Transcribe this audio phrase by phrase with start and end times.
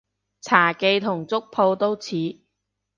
[0.41, 2.39] 茶記同粥舖都似